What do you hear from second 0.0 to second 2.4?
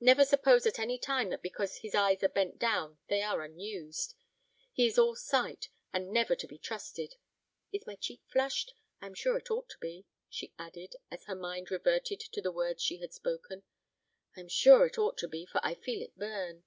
Never suppose at any time that because his eyes are